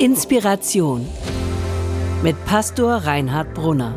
Inspiration 0.00 1.08
mit 2.22 2.36
Pastor 2.44 2.98
Reinhard 2.98 3.52
Brunner. 3.52 3.96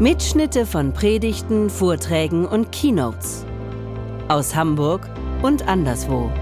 Mitschnitte 0.00 0.66
von 0.66 0.92
Predigten, 0.92 1.70
Vorträgen 1.70 2.44
und 2.44 2.72
Keynotes 2.72 3.46
aus 4.26 4.56
Hamburg 4.56 5.08
und 5.42 5.68
anderswo. 5.68 6.32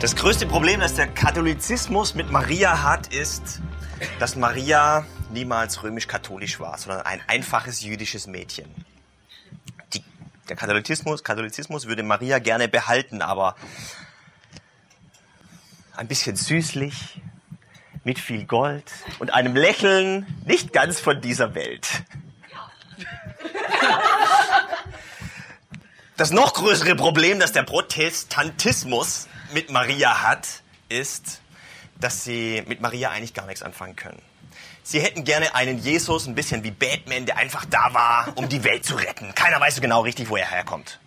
Das 0.00 0.16
größte 0.16 0.46
Problem, 0.46 0.80
das 0.80 0.94
der 0.96 1.06
Katholizismus 1.06 2.16
mit 2.16 2.32
Maria 2.32 2.82
hat, 2.82 3.14
ist, 3.14 3.60
dass 4.18 4.34
Maria 4.34 5.06
niemals 5.32 5.84
römisch-katholisch 5.84 6.58
war, 6.58 6.76
sondern 6.78 7.02
ein 7.02 7.20
einfaches 7.28 7.80
jüdisches 7.82 8.26
Mädchen. 8.26 8.66
Der 10.52 10.58
Katholizismus, 10.58 11.24
Katholizismus 11.24 11.86
würde 11.86 12.02
Maria 12.02 12.38
gerne 12.38 12.68
behalten, 12.68 13.22
aber 13.22 13.56
ein 15.96 16.06
bisschen 16.08 16.36
süßlich, 16.36 17.22
mit 18.04 18.18
viel 18.18 18.44
Gold 18.44 18.92
und 19.18 19.32
einem 19.32 19.56
Lächeln 19.56 20.26
nicht 20.44 20.74
ganz 20.74 21.00
von 21.00 21.22
dieser 21.22 21.54
Welt. 21.54 21.88
Das 26.18 26.32
noch 26.32 26.52
größere 26.52 26.96
Problem, 26.96 27.40
das 27.40 27.52
der 27.52 27.62
Protestantismus 27.62 29.28
mit 29.54 29.70
Maria 29.70 30.20
hat, 30.20 30.46
ist, 30.90 31.40
dass 31.98 32.24
sie 32.24 32.62
mit 32.66 32.82
Maria 32.82 33.08
eigentlich 33.08 33.32
gar 33.32 33.46
nichts 33.46 33.62
anfangen 33.62 33.96
können. 33.96 34.20
Sie 34.84 35.00
hätten 35.00 35.24
gerne 35.24 35.54
einen 35.54 35.78
Jesus, 35.78 36.26
ein 36.26 36.34
bisschen 36.34 36.64
wie 36.64 36.72
Batman, 36.72 37.24
der 37.24 37.36
einfach 37.36 37.64
da 37.64 37.94
war, 37.94 38.32
um 38.36 38.48
die 38.48 38.64
Welt 38.64 38.84
zu 38.84 38.96
retten. 38.96 39.34
Keiner 39.34 39.60
weiß 39.60 39.76
so 39.76 39.80
genau 39.80 40.00
richtig, 40.00 40.28
wo 40.28 40.36
er 40.36 40.50
herkommt. 40.50 40.98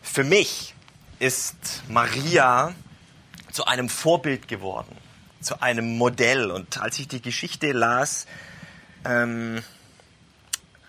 Für 0.00 0.24
mich 0.24 0.74
ist 1.18 1.82
Maria 1.88 2.74
zu 3.52 3.66
einem 3.66 3.88
Vorbild 3.88 4.48
geworden, 4.48 4.96
zu 5.40 5.60
einem 5.60 5.98
Modell. 5.98 6.50
Und 6.50 6.78
als 6.78 6.98
ich 6.98 7.08
die 7.08 7.20
Geschichte 7.20 7.72
las, 7.72 8.26
ähm, 9.04 9.62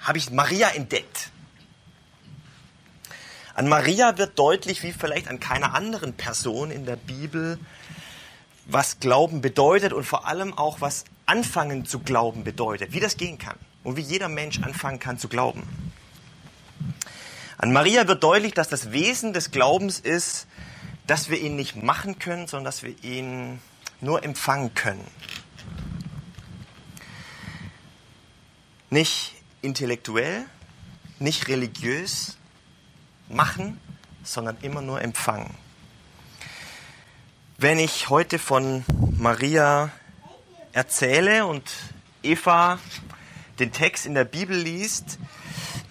habe 0.02 0.18
ich 0.18 0.32
Maria 0.32 0.70
entdeckt. 0.70 1.32
An 3.56 3.68
Maria 3.68 4.18
wird 4.18 4.40
deutlich, 4.40 4.82
wie 4.84 4.94
vielleicht 4.94 5.28
an 5.28 5.40
keiner 5.40 5.76
anderen 5.76 6.14
Person 6.14 6.72
in 6.72 6.86
der 6.86 6.96
Bibel, 6.96 7.60
was 8.66 9.00
Glauben 9.00 9.42
bedeutet 9.42 9.94
und 9.94 10.04
vor 10.04 10.28
allem 10.28 10.58
auch, 10.58 10.82
was 10.82 11.06
anfangen 11.26 11.86
zu 11.86 12.00
glauben 12.00 12.44
bedeutet, 12.44 12.94
wie 12.94 13.00
das 13.00 13.18
gehen 13.18 13.38
kann 13.38 13.58
und 13.84 13.98
wie 13.98 14.02
jeder 14.02 14.30
Mensch 14.30 14.60
anfangen 14.62 15.00
kann 15.00 15.18
zu 15.18 15.28
glauben. 15.28 15.64
An 17.58 17.72
Maria 17.72 18.08
wird 18.08 18.24
deutlich, 18.24 18.54
dass 18.54 18.68
das 18.68 18.92
Wesen 18.92 19.34
des 19.34 19.52
Glaubens 19.52 20.00
ist, 20.00 20.48
dass 21.08 21.30
wir 21.30 21.40
ihn 21.40 21.56
nicht 21.56 21.82
machen 21.82 22.20
können, 22.20 22.48
sondern 22.48 22.66
dass 22.66 22.84
wir 22.84 22.96
ihn 23.04 23.60
nur 24.02 24.24
empfangen 24.24 24.74
können. 24.74 25.08
Nicht 28.90 29.34
intellektuell, 29.62 30.46
nicht 31.20 31.48
religiös 31.48 32.38
machen, 33.30 33.80
sondern 34.24 34.58
immer 34.62 34.82
nur 34.82 35.02
empfangen. 35.02 35.56
Wenn 37.64 37.80
ich 37.80 38.10
heute 38.10 38.40
von 38.40 38.84
Maria 39.18 39.90
erzähle 40.74 41.46
und 41.46 41.64
Eva 42.22 42.78
den 43.58 43.72
Text 43.72 44.06
in 44.06 44.16
der 44.16 44.26
Bibel 44.26 44.58
liest, 44.58 45.18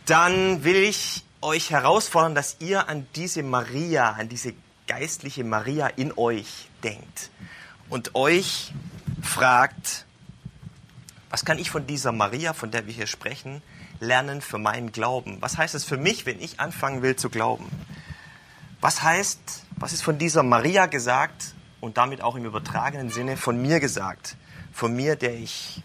dann 0.04 0.64
will 0.64 0.76
ich 0.76 1.24
euch 1.40 1.70
herausfordern, 1.70 2.34
dass 2.34 2.56
ihr 2.60 2.90
an 2.90 3.06
diese 3.16 3.42
Maria, 3.42 4.10
an 4.10 4.28
diese 4.28 4.52
geistliche 4.86 5.44
Maria 5.44 5.86
in 5.86 6.12
euch 6.18 6.68
denkt 6.84 7.30
und 7.88 8.14
euch 8.14 8.74
fragt, 9.22 10.04
was 11.30 11.46
kann 11.46 11.58
ich 11.58 11.70
von 11.70 11.86
dieser 11.86 12.12
Maria, 12.12 12.52
von 12.52 12.70
der 12.70 12.86
wir 12.86 12.92
hier 12.92 13.06
sprechen, 13.06 13.62
lernen 13.98 14.42
für 14.42 14.58
meinen 14.58 14.92
Glauben? 14.92 15.38
Was 15.40 15.56
heißt 15.56 15.74
es 15.74 15.86
für 15.86 15.96
mich, 15.96 16.26
wenn 16.26 16.38
ich 16.38 16.60
anfangen 16.60 17.00
will 17.00 17.16
zu 17.16 17.30
glauben? 17.30 17.70
Was 18.82 19.02
heißt, 19.02 19.62
was 19.76 19.94
ist 19.94 20.02
von 20.02 20.18
dieser 20.18 20.42
Maria 20.42 20.84
gesagt 20.84 21.54
und 21.82 21.98
damit 21.98 22.22
auch 22.22 22.36
im 22.36 22.44
übertragenen 22.46 23.10
Sinne 23.10 23.36
von 23.36 23.60
mir 23.60 23.80
gesagt? 23.80 24.36
Von 24.72 24.94
mir, 24.94 25.16
der 25.16 25.34
ich 25.34 25.82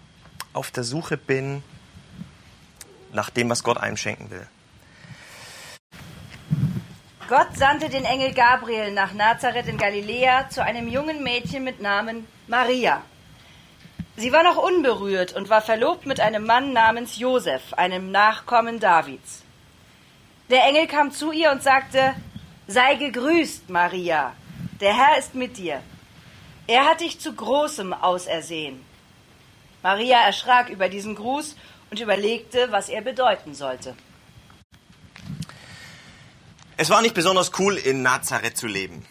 auf 0.54 0.72
der 0.72 0.84
Suche 0.84 1.18
bin 1.18 1.64
nach 3.12 3.30
dem, 3.32 3.50
was 3.50 3.64
Gott 3.64 3.78
einem 3.78 3.98
schenken 3.98 4.30
will. 4.30 4.48
Gott 7.28 7.58
sandte 7.58 7.90
den 7.90 8.06
Engel 8.06 8.34
Gabriel 8.34 8.94
nach 8.94 9.14
Nazareth 9.14 9.68
in 9.68 9.78
Galiläa 9.78 10.50
zu 10.50 10.64
einem 10.64 10.88
jungen 10.88 11.24
Mädchen 11.24 11.64
mit 11.64 11.82
Namen 11.82 12.26
Maria. 12.48 13.02
Sie 14.16 14.32
war 14.32 14.44
noch 14.44 14.58
unberührt 14.58 15.34
und 15.34 15.50
war 15.50 15.62
verlobt 15.62 16.06
mit 16.06 16.20
einem 16.20 16.46
Mann 16.46 16.74
namens 16.74 17.18
Josef, 17.18 17.74
einem 17.74 18.12
Nachkommen 18.12 18.80
Davids. 18.80 19.44
Der 20.50 20.64
Engel 20.64 20.88
kam 20.88 21.12
zu 21.12 21.32
ihr 21.32 21.52
und 21.52 21.62
sagte, 21.62 22.14
Sei 22.68 22.96
gegrüßt, 22.96 23.70
Maria, 23.70 24.34
der 24.80 24.96
Herr 24.96 25.18
ist 25.18 25.36
mit 25.36 25.58
dir. 25.58 25.82
Er 26.68 26.86
hat 26.86 27.02
dich 27.02 27.20
zu 27.20 27.34
Großem 27.34 27.94
ausersehen. 27.94 28.84
Maria 29.84 30.20
erschrak 30.20 30.70
über 30.70 30.90
diesen 30.90 31.16
Gruß 31.16 31.56
und 31.90 32.00
überlegte, 32.00 32.72
was 32.72 32.90
er 32.90 33.02
bedeuten 33.02 33.56
sollte. 33.56 33.96
Es 36.76 36.90
war 36.90 37.02
nicht 37.02 37.16
besonders 37.16 37.52
cool, 37.60 37.76
in 37.78 38.02
Nazareth 38.02 38.58
zu 38.58 38.68
leben. 38.68 39.06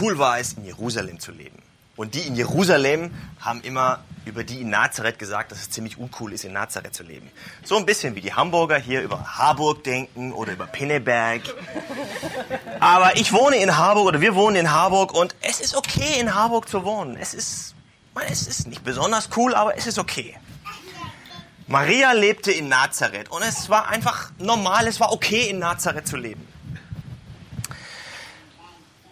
Cool 0.00 0.18
war 0.18 0.38
es, 0.38 0.54
in 0.54 0.64
Jerusalem 0.64 1.20
zu 1.20 1.30
leben. 1.30 1.63
Und 1.96 2.14
die 2.14 2.22
in 2.22 2.34
Jerusalem 2.34 3.14
haben 3.40 3.60
immer 3.62 4.02
über 4.24 4.42
die 4.42 4.62
in 4.62 4.70
Nazareth 4.70 5.18
gesagt, 5.18 5.52
dass 5.52 5.60
es 5.60 5.70
ziemlich 5.70 5.98
uncool 5.98 6.32
ist, 6.32 6.44
in 6.44 6.52
Nazareth 6.52 6.94
zu 6.94 7.02
leben. 7.02 7.30
So 7.62 7.76
ein 7.76 7.86
bisschen 7.86 8.14
wie 8.14 8.20
die 8.20 8.32
Hamburger 8.32 8.78
hier 8.78 9.02
über 9.02 9.36
Harburg 9.38 9.84
denken 9.84 10.32
oder 10.32 10.52
über 10.52 10.66
Pinneberg. 10.66 11.42
Aber 12.80 13.16
ich 13.16 13.32
wohne 13.32 13.56
in 13.56 13.76
Harburg 13.76 14.06
oder 14.06 14.20
wir 14.20 14.34
wohnen 14.34 14.56
in 14.56 14.72
Harburg 14.72 15.12
und 15.12 15.34
es 15.40 15.60
ist 15.60 15.76
okay, 15.76 16.18
in 16.18 16.34
Harburg 16.34 16.68
zu 16.68 16.84
wohnen. 16.84 17.16
Es 17.16 17.34
ist, 17.34 17.74
es 18.28 18.46
ist 18.46 18.66
nicht 18.66 18.82
besonders 18.82 19.28
cool, 19.36 19.54
aber 19.54 19.76
es 19.76 19.86
ist 19.86 19.98
okay. 19.98 20.36
Maria 21.66 22.12
lebte 22.12 22.52
in 22.52 22.68
Nazareth 22.68 23.30
und 23.30 23.42
es 23.42 23.70
war 23.70 23.88
einfach 23.88 24.30
normal, 24.38 24.86
es 24.86 25.00
war 25.00 25.12
okay, 25.12 25.48
in 25.48 25.58
Nazareth 25.58 26.06
zu 26.06 26.16
leben. 26.16 26.46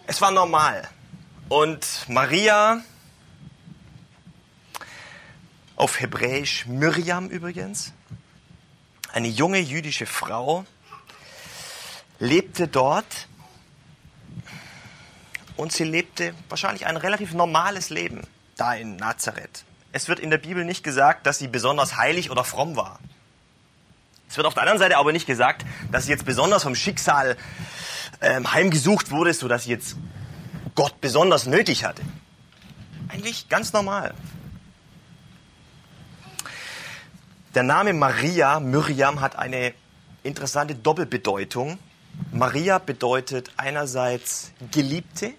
Es 0.05 0.21
war 0.21 0.31
normal. 0.31 0.87
Und 1.49 1.85
Maria, 2.07 2.81
auf 5.75 5.99
Hebräisch 5.99 6.65
Miriam 6.65 7.29
übrigens, 7.29 7.93
eine 9.11 9.27
junge 9.27 9.59
jüdische 9.59 10.05
Frau, 10.05 10.65
lebte 12.19 12.67
dort 12.67 13.27
und 15.57 15.71
sie 15.71 15.83
lebte 15.83 16.33
wahrscheinlich 16.49 16.85
ein 16.85 16.97
relativ 16.97 17.33
normales 17.33 17.89
Leben 17.89 18.21
da 18.55 18.73
in 18.73 18.95
Nazareth. 18.95 19.65
Es 19.91 20.07
wird 20.07 20.19
in 20.19 20.29
der 20.31 20.37
Bibel 20.37 20.65
nicht 20.65 20.83
gesagt, 20.83 21.27
dass 21.27 21.37
sie 21.39 21.47
besonders 21.47 21.97
heilig 21.97 22.31
oder 22.31 22.43
fromm 22.43 22.75
war. 22.75 22.99
Es 24.29 24.37
wird 24.37 24.47
auf 24.47 24.55
der 24.55 24.63
anderen 24.63 24.79
Seite 24.79 24.97
aber 24.97 25.11
nicht 25.11 25.27
gesagt, 25.27 25.63
dass 25.91 26.05
sie 26.05 26.11
jetzt 26.11 26.25
besonders 26.25 26.63
vom 26.63 26.73
Schicksal 26.73 27.37
ähm, 28.21 28.51
heimgesucht 28.51 29.11
wurde, 29.11 29.33
sodass 29.33 29.65
sie 29.65 29.71
jetzt 29.71 29.95
Gott 30.75 31.01
besonders 31.01 31.45
nötig 31.45 31.85
hatte. 31.85 32.01
Eigentlich 33.07 33.49
ganz 33.49 33.73
normal. 33.73 34.13
Der 37.53 37.63
Name 37.63 37.93
Maria, 37.93 38.59
Miriam, 38.59 39.21
hat 39.21 39.35
eine 39.35 39.73
interessante 40.23 40.73
Doppelbedeutung. 40.73 41.77
Maria 42.31 42.79
bedeutet 42.79 43.51
einerseits 43.57 44.51
Geliebte, 44.71 45.33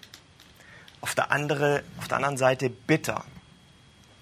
auf 1.01 1.13
der, 1.13 1.31
andere, 1.31 1.83
auf 1.97 2.07
der 2.07 2.17
anderen 2.17 2.37
Seite 2.37 2.69
bitter. 2.69 3.23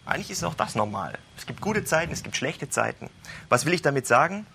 Eigentlich 0.06 0.32
ist 0.32 0.44
auch 0.44 0.56
das 0.56 0.76
normal. 0.76 1.18
Es 1.38 1.46
gibt 1.46 1.62
gute 1.62 1.86
Zeiten, 1.86 2.12
es 2.12 2.24
gibt 2.24 2.36
schlechte 2.36 2.70
Zeiten. 2.70 3.10
Was 3.48 3.66
will 3.66 3.74
ich 3.74 3.82
damit 3.82 4.06
sagen? 4.06 4.46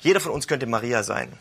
Jeder 0.00 0.20
von 0.20 0.32
uns 0.32 0.48
könnte 0.48 0.66
Maria 0.66 1.02
sein. 1.02 1.38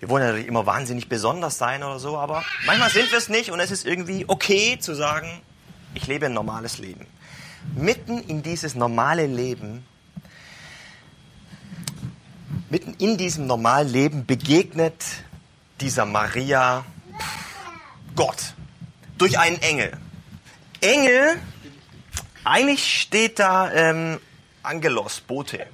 Wir 0.00 0.08
wollen 0.08 0.24
natürlich 0.24 0.48
immer 0.48 0.66
wahnsinnig 0.66 1.08
besonders 1.08 1.58
sein 1.58 1.82
oder 1.82 1.98
so, 1.98 2.18
aber 2.18 2.42
manchmal 2.66 2.90
sind 2.90 3.10
wir 3.10 3.18
es 3.18 3.28
nicht 3.28 3.50
und 3.50 3.60
es 3.60 3.70
ist 3.70 3.86
irgendwie 3.86 4.24
okay 4.26 4.78
zu 4.80 4.94
sagen, 4.94 5.40
ich 5.94 6.06
lebe 6.06 6.26
ein 6.26 6.32
normales 6.32 6.78
Leben. 6.78 7.06
Mitten 7.74 8.18
in 8.18 8.42
dieses 8.42 8.74
normale 8.74 9.26
Leben, 9.26 9.86
mitten 12.70 12.94
in 12.94 13.18
diesem 13.18 13.46
normalen 13.46 13.88
Leben 13.88 14.26
begegnet 14.26 15.04
dieser 15.80 16.06
Maria 16.06 16.84
Gott 18.16 18.54
durch 19.18 19.38
einen 19.38 19.60
Engel. 19.60 19.92
Engel 20.80 21.38
Eigentlich 22.44 23.00
steht 23.00 23.38
da 23.38 23.70
ähm, 23.72 24.18
Angelos, 24.62 25.20
Bote. 25.20 25.66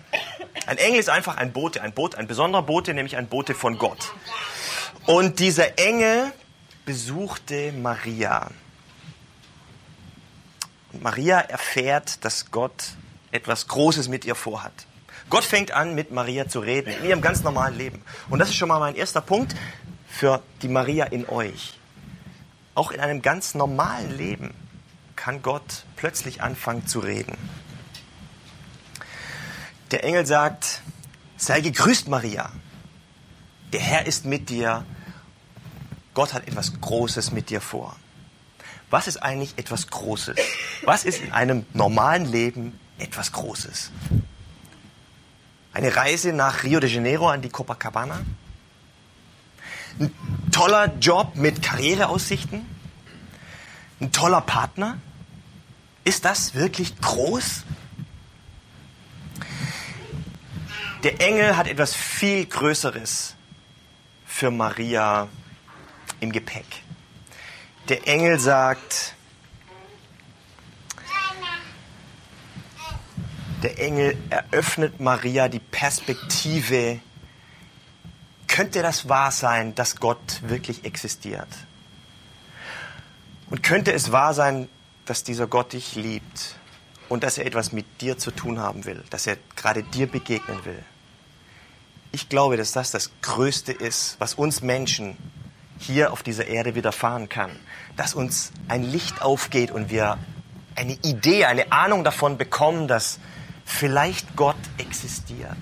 Ein 0.65 0.79
Engel 0.79 1.01
ist 1.01 1.11
einfach 1.11 1.37
ein 1.37 1.53
Bote, 1.53 1.83
ein 1.83 1.93
Bote, 1.93 2.19
ein 2.19 2.27
besonderer 2.27 2.63
Bote, 2.63 2.95
nämlich 2.95 3.17
ein 3.17 3.29
Bote 3.29 3.55
von 3.55 3.79
Gott. 3.79 4.13
Und 5.07 5.39
dieser 5.39 5.79
Engel 5.79 6.33
besuchte 6.85 7.73
Maria. 7.73 8.51
Und 10.93 11.03
Maria 11.03 11.41
erfährt, 11.41 12.25
dass 12.25 12.51
Gott 12.51 12.93
etwas 13.31 13.69
Großes 13.69 14.09
mit 14.09 14.25
ihr 14.25 14.35
vorhat. 14.35 14.73
Gott 15.29 15.45
fängt 15.45 15.73
an, 15.73 15.95
mit 15.95 16.13
Maria 16.13 16.49
zu 16.49 16.61
reden, 16.61 16.91
in 16.91 17.05
ihrem 17.05 17.21
ganz 17.21 17.43
normalen 17.43 17.77
Leben. 17.77 18.03
Und 18.31 18.39
das 18.39 18.49
ist 18.49 18.55
schon 18.55 18.69
mal 18.69 18.79
mein 18.79 18.95
erster 18.95 19.21
Punkt 19.21 19.55
für 20.09 20.43
die 20.63 20.69
Maria 20.69 21.05
in 21.05 21.29
euch. 21.29 21.75
Auch 22.75 22.93
in 22.93 23.01
einem 23.01 23.23
ganz 23.23 23.55
normalen 23.55 24.17
Leben 24.17 24.55
kann 25.17 25.43
Gott 25.43 25.85
plötzlich 25.97 26.43
anfangen 26.43 26.87
zu 26.87 27.01
reden. 27.01 27.37
Der 29.93 30.03
Engel 30.03 30.27
sagt, 30.27 30.83
sei 31.37 31.61
gegrüßt, 31.61 32.09
Maria. 32.09 32.51
Der 33.73 33.81
Herr 33.81 34.07
ist 34.07 34.25
mit 34.25 34.51
dir. 34.51 34.85
Gott 36.13 36.35
hat 36.35 36.49
etwas 36.49 36.81
Großes 36.81 37.31
mit 37.31 37.51
dir 37.51 37.61
vor. 37.61 37.95
Was 38.91 39.07
ist 39.07 39.19
eigentlich 39.19 39.55
etwas 39.57 39.89
Großes? 39.89 40.37
Was 40.83 41.05
ist 41.05 41.21
in 41.21 41.33
einem 41.33 41.67
normalen 41.73 42.25
Leben 42.25 42.79
etwas 42.99 43.33
Großes? 43.33 43.91
Eine 45.73 45.95
Reise 45.95 46.33
nach 46.33 46.65
Rio 46.65 46.81
de 46.81 46.89
Janeiro 46.91 47.29
an 47.29 47.43
die 47.43 47.49
Copacabana? 47.49 48.21
Ein 50.01 50.13
toller 50.51 50.97
Job 50.99 51.37
mit 51.37 51.63
Karriereaussichten? 51.63 52.67
Ein 54.01 54.13
toller 54.13 54.41
Partner? 54.41 54.99
Ist 56.05 56.25
das 56.25 56.55
wirklich 56.55 57.01
groß? 57.01 57.66
Der 61.07 61.21
Engel 61.21 61.57
hat 61.57 61.69
etwas 61.69 61.95
viel 61.95 62.47
Größeres 62.47 63.37
für 64.27 64.51
Maria 64.51 65.29
im 66.19 66.33
Gepäck. 66.33 66.67
Der 67.89 68.09
Engel 68.09 68.41
sagt, 68.41 69.15
der 73.63 73.79
Engel 73.79 74.19
eröffnet 74.31 74.99
Maria 74.99 75.49
die 75.49 75.61
Perspektive, 75.61 76.99
könnte 78.49 78.83
das 78.83 79.09
wahr 79.09 79.31
sein, 79.31 79.77
dass 79.77 80.01
Gott 80.01 80.41
wirklich 80.43 80.85
existiert? 80.85 81.47
Und 83.49 83.63
könnte 83.63 83.93
es 83.93 84.11
wahr 84.11 84.35
sein, 84.35 84.69
dass 85.05 85.23
dieser 85.23 85.47
Gott 85.47 85.73
dich 85.73 85.95
liebt 85.95 86.57
und 87.09 87.23
dass 87.23 87.39
er 87.39 87.47
etwas 87.47 87.71
mit 87.71 88.01
dir 88.01 88.19
zu 88.19 88.33
tun 88.33 88.59
haben 88.59 88.85
will, 88.87 89.05
dass 89.11 89.29
er 89.29 89.37
gerade 89.55 89.85
dir 89.85 90.09
begegnen 90.09 90.65
will? 90.65 90.83
Ich 92.13 92.29
glaube, 92.29 92.57
dass 92.57 92.73
das 92.73 92.91
das 92.91 93.11
Größte 93.23 93.73
ist, 93.73 94.17
was 94.19 94.35
uns 94.35 94.63
Menschen 94.63 95.17
hier 95.79 96.13
auf 96.13 96.23
dieser 96.23 96.47
Erde 96.47 96.75
widerfahren 96.75 97.29
kann. 97.29 97.51
Dass 97.97 98.15
uns 98.15 98.53
ein 98.69 98.83
Licht 98.83 99.23
aufgeht 99.23 99.71
und 99.71 99.91
wir 99.91 100.19
eine 100.75 100.95
Idee, 101.03 101.47
eine 101.47 101.73
Ahnung 101.73 102.05
davon 102.05 102.39
bekommen, 102.39 102.89
dass 102.89 103.19
vielleicht 103.65 104.37
Gott 104.37 104.57
existiert. 104.79 105.57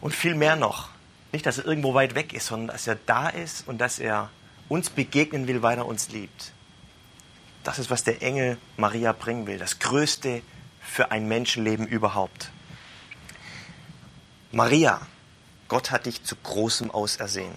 Und 0.00 0.14
viel 0.14 0.34
mehr 0.34 0.56
noch. 0.56 0.88
Nicht, 1.32 1.46
dass 1.46 1.58
er 1.58 1.64
irgendwo 1.64 1.94
weit 1.94 2.14
weg 2.14 2.32
ist, 2.32 2.46
sondern 2.46 2.74
dass 2.76 2.86
er 2.86 2.96
da 3.06 3.28
ist 3.28 3.66
und 3.66 3.78
dass 3.78 3.98
er 3.98 4.30
uns 4.68 4.90
begegnen 4.90 5.46
will, 5.46 5.62
weil 5.62 5.78
er 5.78 5.86
uns 5.86 6.10
liebt. 6.10 6.52
Das 7.64 7.78
ist, 7.78 7.90
was 7.90 8.04
der 8.04 8.22
Engel 8.22 8.58
Maria 8.76 9.12
bringen 9.12 9.46
will. 9.46 9.58
Das 9.58 9.78
Größte 9.78 10.42
für 10.82 11.10
ein 11.10 11.28
Menschenleben 11.28 11.86
überhaupt. 11.86 12.50
Maria, 14.52 15.00
Gott 15.68 15.90
hat 15.90 16.04
dich 16.04 16.22
zu 16.22 16.36
großem 16.36 16.90
ausersehen. 16.90 17.54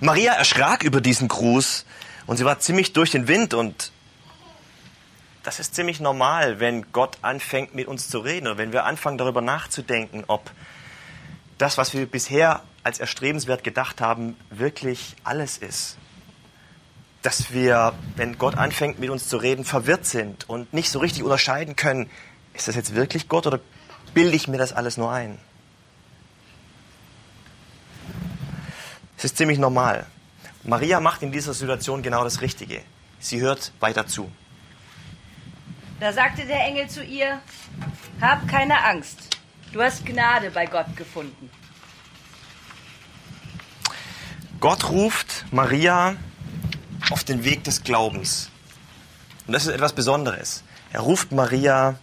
Maria 0.00 0.32
erschrak 0.32 0.82
über 0.82 1.02
diesen 1.02 1.28
Gruß 1.28 1.84
und 2.26 2.38
sie 2.38 2.44
war 2.44 2.58
ziemlich 2.58 2.94
durch 2.94 3.10
den 3.10 3.28
Wind 3.28 3.54
und 3.54 3.92
das 5.42 5.60
ist 5.60 5.74
ziemlich 5.74 6.00
normal, 6.00 6.60
wenn 6.60 6.90
Gott 6.92 7.18
anfängt 7.22 7.74
mit 7.74 7.86
uns 7.86 8.08
zu 8.08 8.18
reden 8.18 8.46
oder 8.48 8.58
wenn 8.58 8.72
wir 8.72 8.84
anfangen 8.84 9.16
darüber 9.16 9.42
nachzudenken, 9.42 10.24
ob 10.26 10.50
das, 11.58 11.78
was 11.78 11.94
wir 11.94 12.06
bisher 12.06 12.62
als 12.82 12.98
erstrebenswert 12.98 13.62
gedacht 13.62 14.00
haben, 14.00 14.36
wirklich 14.50 15.14
alles 15.24 15.58
ist. 15.58 15.98
Dass 17.22 17.52
wir, 17.52 17.92
wenn 18.16 18.38
Gott 18.38 18.56
anfängt 18.56 18.98
mit 18.98 19.10
uns 19.10 19.28
zu 19.28 19.36
reden, 19.36 19.64
verwirrt 19.64 20.06
sind 20.06 20.48
und 20.48 20.72
nicht 20.72 20.90
so 20.90 20.98
richtig 20.98 21.22
unterscheiden 21.22 21.76
können, 21.76 22.10
ist 22.56 22.68
das 22.68 22.74
jetzt 22.74 22.94
wirklich 22.94 23.28
Gott 23.28 23.46
oder 23.46 23.60
bilde 24.14 24.34
ich 24.34 24.48
mir 24.48 24.58
das 24.58 24.72
alles 24.72 24.96
nur 24.96 25.12
ein? 25.12 25.38
Es 29.16 29.24
ist 29.24 29.36
ziemlich 29.36 29.58
normal. 29.58 30.06
Maria 30.62 31.00
macht 31.00 31.22
in 31.22 31.32
dieser 31.32 31.54
Situation 31.54 32.02
genau 32.02 32.24
das 32.24 32.40
Richtige. 32.40 32.82
Sie 33.18 33.40
hört 33.40 33.72
weiter 33.80 34.06
zu. 34.06 34.30
Da 36.00 36.12
sagte 36.12 36.44
der 36.44 36.60
Engel 36.64 36.88
zu 36.88 37.02
ihr, 37.02 37.40
hab 38.20 38.46
keine 38.48 38.84
Angst, 38.84 39.38
du 39.72 39.82
hast 39.82 40.04
Gnade 40.04 40.50
bei 40.50 40.66
Gott 40.66 40.96
gefunden. 40.96 41.50
Gott 44.60 44.90
ruft 44.90 45.46
Maria 45.50 46.16
auf 47.10 47.24
den 47.24 47.44
Weg 47.44 47.64
des 47.64 47.82
Glaubens. 47.82 48.50
Und 49.46 49.52
das 49.52 49.66
ist 49.66 49.72
etwas 49.72 49.92
Besonderes. 49.92 50.64
Er 50.92 51.00
ruft 51.00 51.32
Maria 51.32 51.98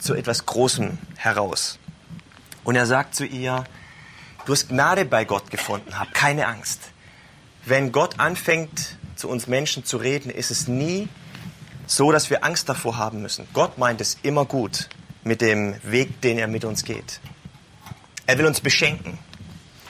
zu 0.00 0.14
etwas 0.14 0.46
Großem 0.46 0.98
heraus. 1.16 1.78
Und 2.64 2.76
er 2.76 2.86
sagt 2.86 3.14
zu 3.14 3.24
ihr, 3.24 3.64
Du 4.46 4.52
hast 4.52 4.68
Gnade 4.68 5.04
bei 5.04 5.24
Gott 5.24 5.50
gefunden, 5.50 5.98
hab 5.98 6.14
keine 6.14 6.46
Angst. 6.46 6.90
Wenn 7.66 7.92
Gott 7.92 8.18
anfängt, 8.18 8.96
zu 9.14 9.28
uns 9.28 9.46
Menschen 9.46 9.84
zu 9.84 9.98
reden, 9.98 10.30
ist 10.30 10.50
es 10.50 10.66
nie 10.66 11.08
so, 11.86 12.10
dass 12.10 12.30
wir 12.30 12.42
Angst 12.42 12.68
davor 12.68 12.96
haben 12.96 13.20
müssen. 13.20 13.46
Gott 13.52 13.76
meint 13.76 14.00
es 14.00 14.18
immer 14.22 14.46
gut 14.46 14.88
mit 15.22 15.40
dem 15.40 15.76
Weg, 15.82 16.20
den 16.22 16.38
er 16.38 16.48
mit 16.48 16.64
uns 16.64 16.84
geht. 16.84 17.20
Er 18.26 18.38
will 18.38 18.46
uns 18.46 18.60
beschenken. 18.60 19.18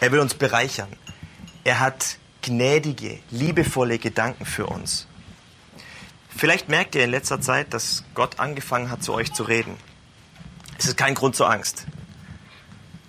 Er 0.01 0.11
will 0.11 0.19
uns 0.19 0.35
bereichern. 0.35 0.89
Er 1.63 1.79
hat 1.79 2.17
gnädige, 2.43 3.19
liebevolle 3.31 3.99
Gedanken 3.99 4.47
für 4.47 4.67
uns. 4.67 5.07
Vielleicht 6.37 6.69
merkt 6.69 6.95
ihr 6.95 7.05
in 7.05 7.11
letzter 7.11 7.41
Zeit, 7.41 7.73
dass 7.75 8.05
Gott 8.15 8.41
angefangen 8.41 8.91
hat, 8.91 9.03
zu 9.03 9.13
euch 9.13 9.33
zu 9.33 9.43
reden. 9.43 9.77
Es 10.81 10.87
ist 10.87 10.97
kein 10.97 11.15
Grund 11.15 11.37
zur 11.37 11.51
Angst. 11.51 11.85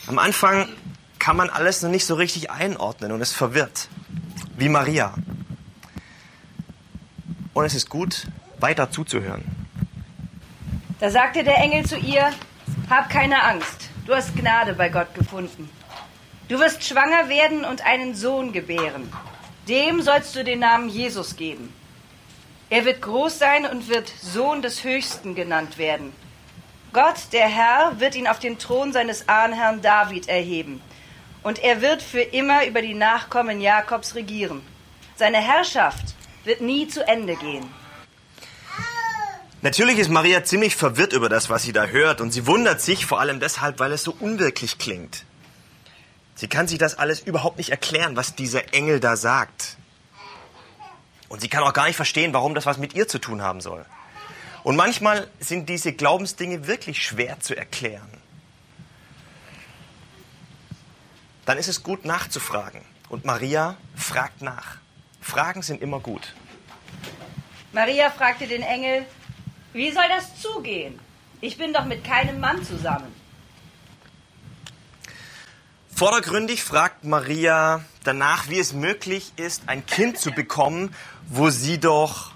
Am 0.06 0.20
Anfang 0.20 0.68
kann 1.20 1.38
man 1.38 1.50
alles 1.50 1.82
noch 1.82 1.90
nicht 1.90 2.06
so 2.06 2.16
richtig 2.16 2.52
einordnen 2.52 3.14
und 3.14 3.22
es 3.22 3.32
verwirrt. 3.32 3.88
Wie 4.58 4.68
Maria. 4.68 5.14
Und 7.54 7.64
es 7.64 7.74
ist 7.74 7.90
gut, 7.90 8.28
weiter 8.60 8.92
zuzuhören. 8.92 9.46
Da 11.00 11.12
sagte 11.12 11.46
der 11.46 11.60
Engel 11.60 11.86
zu 11.86 11.96
ihr, 11.96 12.34
hab 12.90 13.10
keine 13.10 13.42
Angst, 13.42 13.90
du 14.06 14.14
hast 14.14 14.36
Gnade 14.36 14.74
bei 14.74 14.90
Gott 14.90 15.14
gefunden. 15.14 15.70
Du 16.50 16.60
wirst 16.60 16.84
schwanger 16.84 17.30
werden 17.30 17.64
und 17.64 17.86
einen 17.86 18.16
Sohn 18.16 18.52
gebären. 18.52 19.10
Dem 19.70 20.02
sollst 20.02 20.36
du 20.36 20.44
den 20.44 20.60
Namen 20.60 20.90
Jesus 20.90 21.38
geben. 21.38 21.74
Er 22.70 22.84
wird 22.84 23.02
groß 23.02 23.40
sein 23.40 23.66
und 23.66 23.88
wird 23.88 24.12
Sohn 24.22 24.62
des 24.62 24.84
Höchsten 24.84 25.36
genannt 25.36 25.78
werden. 25.78 26.12
Gott, 26.94 27.16
der 27.32 27.48
Herr, 27.48 28.00
wird 28.00 28.16
ihn 28.16 28.28
auf 28.28 28.40
den 28.40 28.60
Thron 28.60 28.92
seines 28.92 29.30
Ahnherrn 29.30 29.82
David 29.82 30.28
erheben 30.28 30.82
und 31.44 31.60
er 31.60 31.82
wird 31.82 32.02
für 32.02 32.22
immer 32.22 32.66
über 32.66 32.82
die 32.82 32.94
Nachkommen 32.94 33.62
Jakobs 33.62 34.16
regieren. 34.16 34.62
Seine 35.16 35.38
Herrschaft 35.38 36.16
wird 36.44 36.62
nie 36.62 36.88
zu 36.88 37.08
Ende 37.08 37.36
gehen. 37.36 37.68
Natürlich 39.62 40.00
ist 40.00 40.10
Maria 40.10 40.44
ziemlich 40.44 40.76
verwirrt 40.76 41.14
über 41.14 41.30
das, 41.30 41.50
was 41.50 41.64
sie 41.64 41.72
da 41.72 41.86
hört, 41.86 42.20
und 42.20 42.32
sie 42.32 42.48
wundert 42.48 42.82
sich 42.82 43.06
vor 43.06 43.20
allem 43.20 43.40
deshalb, 43.40 43.80
weil 43.80 43.92
es 43.92 44.04
so 44.04 44.16
unwirklich 44.20 44.80
klingt. 44.80 45.24
Sie 46.34 46.48
kann 46.48 46.68
sich 46.68 46.80
das 46.80 46.98
alles 46.98 47.20
überhaupt 47.20 47.58
nicht 47.58 47.70
erklären, 47.70 48.16
was 48.16 48.34
dieser 48.34 48.74
Engel 48.74 49.00
da 49.00 49.16
sagt. 49.16 49.78
Und 51.30 51.42
sie 51.42 51.48
kann 51.48 51.64
auch 51.64 51.74
gar 51.74 51.86
nicht 51.86 51.96
verstehen, 51.96 52.34
warum 52.34 52.56
das 52.56 52.66
was 52.66 52.80
mit 52.80 52.96
ihr 52.96 53.08
zu 53.08 53.20
tun 53.20 53.44
haben 53.44 53.62
soll. 53.62 53.86
Und 54.64 54.76
manchmal 54.76 55.28
sind 55.40 55.70
diese 55.70 55.94
Glaubensdinge 55.94 56.68
wirklich 56.68 57.04
schwer 57.04 57.40
zu 57.40 57.56
erklären. 57.56 58.22
dann 61.46 61.58
ist 61.58 61.68
es 61.68 61.84
gut 61.84 62.06
nachzufragen. 62.06 62.82
Und 63.10 63.26
Maria 63.26 63.76
fragt 63.96 64.42
nach. 64.42 64.78
Fragen 65.20 65.62
sind 65.62 65.82
immer 65.82 66.00
gut. 66.00 66.34
Maria 67.74 68.10
fragte 68.10 68.48
den 68.48 68.62
Engel, 68.62 69.06
wie 69.74 69.92
soll 69.92 70.08
das 70.08 70.42
zugehen? 70.42 70.98
Ich 71.42 71.58
bin 71.58 71.74
doch 71.74 71.84
mit 71.84 72.06
keinem 72.06 72.40
Mann 72.40 72.64
zusammen. 72.64 73.14
Vordergründig 75.94 76.64
fragt 76.64 77.04
Maria 77.04 77.84
danach, 78.06 78.48
wie 78.50 78.60
es 78.60 78.72
möglich 78.72 79.34
ist, 79.36 79.64
ein 79.68 79.86
Kind 79.86 80.20
zu 80.20 80.32
bekommen, 80.32 80.96
wo 81.28 81.50
sie 81.50 81.80
doch 81.80 82.32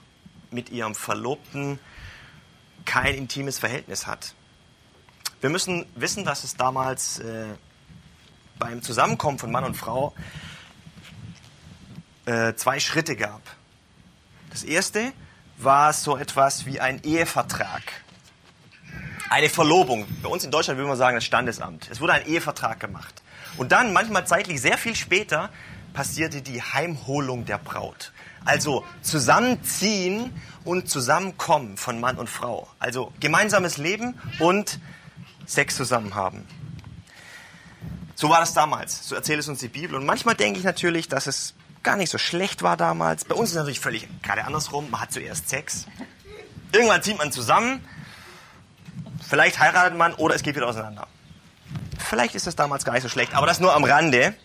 mit 0.52 0.70
ihrem 0.70 0.94
Verlobten 0.94 1.80
kein 2.86 3.16
intimes 3.16 3.60
Verhältnis 3.60 4.08
hat. 4.08 4.34
Wir 5.42 5.50
müssen 5.50 5.86
wissen, 5.96 6.24
dass 6.26 6.44
es 6.44 6.56
damals 6.56 7.20
äh, 7.20 7.46
beim 8.58 8.82
Zusammenkommen 8.82 9.38
von 9.38 9.52
Mann 9.52 9.64
und 9.64 9.76
Frau 9.76 10.14
äh, 12.26 12.54
zwei 12.56 12.80
Schritte 12.80 13.16
gab. 13.16 13.42
Das 14.50 14.64
erste 14.64 15.12
war 15.58 15.94
so 15.94 16.18
etwas 16.18 16.66
wie 16.66 16.80
ein 16.80 17.04
Ehevertrag. 17.04 17.84
Eine 19.30 19.50
Verlobung. 19.50 20.06
Bei 20.22 20.30
uns 20.30 20.44
in 20.44 20.52
Deutschland 20.52 20.78
würde 20.78 20.88
man 20.88 20.98
sagen, 20.98 21.16
das 21.16 21.26
Standesamt. 21.26 21.90
Es 21.92 22.00
wurde 22.00 22.14
ein 22.14 22.26
Ehevertrag 22.26 22.80
gemacht. 22.80 23.22
Und 23.58 23.72
dann, 23.72 23.94
manchmal 23.94 24.28
zeitlich 24.28 24.62
sehr 24.62 24.78
viel 24.78 24.96
später, 24.96 25.50
passierte 25.96 26.44
die 26.44 26.62
Heimholung 26.62 27.46
der 27.46 27.58
Braut. 27.58 28.12
Also 28.44 28.86
zusammenziehen 29.02 30.32
und 30.64 30.88
zusammenkommen 30.88 31.78
von 31.78 32.00
Mann 32.00 32.18
und 32.18 32.30
Frau. 32.30 32.68
Also 32.78 33.12
gemeinsames 33.20 33.78
Leben 33.78 34.20
und 34.38 34.80
Sex 35.48 35.76
zusammen 35.76 36.14
haben. 36.14 36.46
So 38.14 38.30
war 38.30 38.40
das 38.40 38.54
damals. 38.54 39.08
So 39.08 39.16
erzählt 39.16 39.40
es 39.40 39.48
uns 39.48 39.60
die 39.60 39.68
Bibel. 39.68 39.96
Und 39.96 40.06
manchmal 40.06 40.36
denke 40.36 40.60
ich 40.60 40.66
natürlich, 40.66 41.08
dass 41.08 41.26
es 41.26 41.56
gar 41.82 41.98
nicht 41.98 42.10
so 42.10 42.18
schlecht 42.18 42.62
war 42.62 42.78
damals. 42.78 43.26
Bei 43.26 43.36
uns 43.36 43.50
ist 43.50 43.56
es 43.56 43.60
natürlich 43.60 43.80
völlig 43.80 44.08
gerade 44.22 44.46
andersrum. 44.46 44.90
Man 44.92 45.02
hat 45.02 45.12
zuerst 45.12 45.50
Sex. 45.50 45.88
Irgendwann 46.72 47.02
zieht 47.04 47.18
man 47.18 47.32
zusammen. 47.32 47.84
Vielleicht 49.28 49.60
heiratet 49.60 49.98
man 49.98 50.14
oder 50.14 50.36
es 50.36 50.44
geht 50.44 50.56
wieder 50.56 50.68
auseinander. 50.68 51.08
Vielleicht 51.98 52.36
ist 52.36 52.48
das 52.48 52.56
damals 52.56 52.86
gar 52.86 52.94
nicht 52.94 53.04
so 53.04 53.10
schlecht, 53.10 53.34
aber 53.34 53.48
das 53.48 53.60
nur 53.60 53.74
am 53.74 53.84
Rande. 53.84 54.36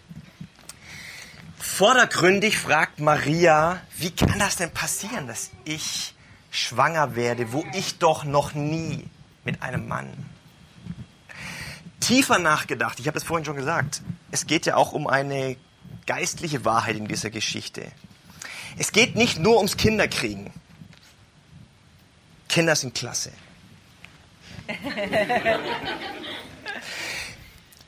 Vordergründig 1.61 2.59
fragt 2.59 3.01
Maria, 3.01 3.83
wie 3.99 4.11
kann 4.11 4.39
das 4.39 4.57
denn 4.57 4.71
passieren, 4.71 5.27
dass 5.27 5.51
ich 5.67 6.15
schwanger 6.51 7.17
werde, 7.17 7.53
wo 7.53 7.67
ich 7.75 7.99
doch 7.99 8.25
noch 8.25 8.55
nie 8.55 9.05
mit 9.45 9.63
einem 9.63 9.87
Mann. 9.87 10.09
Tiefer 12.01 12.39
nachgedacht, 12.39 12.99
ich 12.99 13.07
habe 13.09 13.19
es 13.19 13.25
vorhin 13.25 13.45
schon 13.45 13.57
gesagt, 13.57 14.01
es 14.31 14.47
geht 14.47 14.65
ja 14.65 14.77
auch 14.77 14.93
um 14.93 15.07
eine 15.07 15.59
geistliche 16.07 16.65
Wahrheit 16.65 16.97
in 16.97 17.07
dieser 17.07 17.29
Geschichte. 17.29 17.93
Es 18.79 18.91
geht 18.93 19.15
nicht 19.15 19.39
nur 19.39 19.59
ums 19.59 19.77
Kinderkriegen. 19.77 20.51
Kinder 22.49 22.75
sind 22.75 22.95
klasse. 22.95 23.33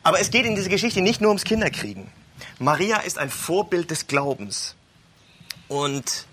Aber 0.02 0.20
es 0.20 0.30
geht 0.30 0.44
in 0.44 0.56
dieser 0.56 0.68
Geschichte 0.68 1.00
nicht 1.00 1.22
nur 1.22 1.30
ums 1.30 1.44
Kinderkriegen. 1.44 2.10
Maria 2.58 2.98
ist 2.98 3.18
ein 3.18 3.30
Vorbild 3.30 3.90
des 3.90 4.06
Glaubens. 4.06 4.76
Und 5.68 6.26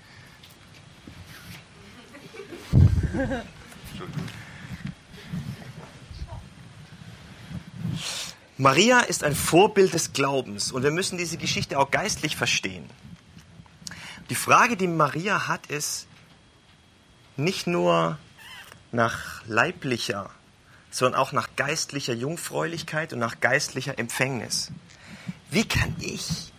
Maria 8.58 9.00
ist 9.00 9.24
ein 9.24 9.36
Vorbild 9.36 9.94
des 9.94 10.12
Glaubens 10.12 10.74
und 10.74 10.84
wir 10.84 10.92
müssen 10.92 11.18
diese 11.18 11.38
Geschichte 11.38 11.80
auch 11.80 11.92
geistlich 11.92 12.36
verstehen. 12.36 12.90
Die 14.30 14.36
Frage, 14.36 14.76
die 14.76 14.88
Maria 14.88 15.48
hat, 15.48 15.68
ist 15.68 16.08
nicht 17.38 17.68
nur 17.68 18.18
nach 18.92 19.46
leiblicher, 19.48 20.30
sondern 20.92 21.22
auch 21.22 21.32
nach 21.32 21.56
geistlicher 21.56 22.14
Jungfräulichkeit 22.14 23.14
und 23.14 23.20
nach 23.20 23.40
geistlicher 23.40 23.98
Empfängnis. 23.98 24.72
Wie 25.52 25.66
kann 25.66 25.96
ich 26.00 26.52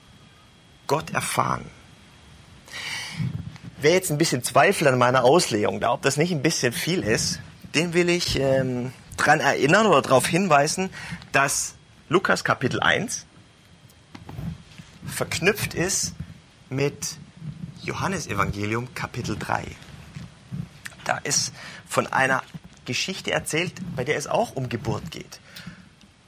Gott 0.86 1.10
erfahren? 1.10 1.64
Wer 3.80 3.92
jetzt 3.92 4.10
ein 4.10 4.18
bisschen 4.18 4.42
Zweifel 4.42 4.88
an 4.88 4.98
meiner 4.98 5.24
Auslegung, 5.24 5.80
da 5.80 5.92
ob 5.92 6.02
das 6.02 6.16
nicht 6.16 6.32
ein 6.32 6.42
bisschen 6.42 6.72
viel 6.72 7.02
ist, 7.02 7.40
den 7.74 7.94
will 7.94 8.10
ich 8.10 8.38
ähm, 8.38 8.92
daran 9.16 9.40
erinnern 9.40 9.86
oder 9.86 10.02
darauf 10.02 10.26
hinweisen, 10.26 10.90
dass 11.32 11.74
Lukas 12.08 12.42
Kapitel 12.42 12.80
1 12.80 13.26
verknüpft 15.06 15.74
ist 15.74 16.14
mit 16.68 17.16
Johannes 17.82 18.26
Evangelium 18.26 18.92
Kapitel 18.94 19.38
3. 19.38 19.64
Da 21.04 21.18
ist 21.18 21.52
von 21.88 22.06
einer 22.08 22.42
Geschichte 22.84 23.30
erzählt, 23.30 23.74
bei 23.94 24.04
der 24.04 24.16
es 24.16 24.26
auch 24.26 24.56
um 24.56 24.68
Geburt 24.68 25.10
geht. 25.10 25.40